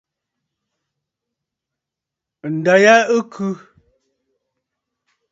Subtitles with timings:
[2.55, 3.47] Ǹda ya ɨ khɨ.